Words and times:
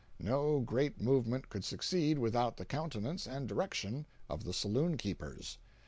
No 0.17 0.61
great 0.61 0.99
movement 0.99 1.47
could 1.47 1.63
succeed 1.63 2.17
without 2.17 2.57
the 2.57 2.65
countenance 2.65 3.27
and 3.27 3.47
direction 3.47 4.07
of 4.31 4.43
the 4.43 4.51
saloon 4.51 4.97
keepers. 4.97 5.59